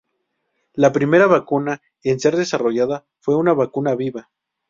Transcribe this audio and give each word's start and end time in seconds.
La 0.73 0.91
primera 0.91 1.27
vacuna 1.27 1.79
en 2.01 2.19
ser 2.19 2.35
desarrollada 2.35 3.05
fue 3.19 3.35
una 3.37 3.53
vacuna 3.53 3.93
viva. 3.93 4.31